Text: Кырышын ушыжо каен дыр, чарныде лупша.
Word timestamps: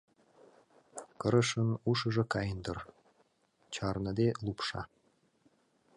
Кырышын 1.21 1.69
ушыжо 1.89 2.23
каен 2.33 2.57
дыр, 2.65 2.79
чарныде 3.73 4.27
лупша. 4.45 4.81